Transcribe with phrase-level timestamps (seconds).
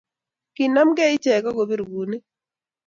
[0.55, 2.23] kinamgei ichek agobir bunik